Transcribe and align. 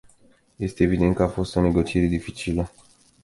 Este 0.57 0.83
evident 0.83 1.15
că 1.15 1.23
a 1.23 1.27
fost 1.27 1.55
o 1.55 1.61
negociere 1.61 2.05
dificilă. 2.07 2.69